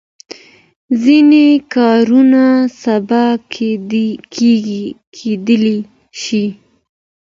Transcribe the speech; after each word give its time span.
ځینې 1.03 1.45
کارونه 1.73 2.43
سبا 2.81 3.25
کېدای 5.15 5.75
شي. 6.21 6.45